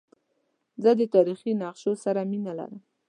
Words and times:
زه 0.83 0.91
د 0.99 1.01
تاریخي 1.13 1.51
نقشو 1.63 1.93
سره 2.03 2.21
مینه 2.31 2.53
لرم. 2.59 2.81